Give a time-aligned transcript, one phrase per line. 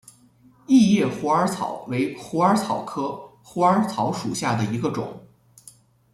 [0.65, 3.11] 异叶虎耳草为虎耳草科
[3.43, 5.27] 虎耳草属下的一个种。